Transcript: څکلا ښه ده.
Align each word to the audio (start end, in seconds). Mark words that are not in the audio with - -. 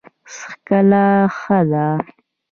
څکلا 0.35 1.05
ښه 1.37 1.59
ده. 1.71 1.85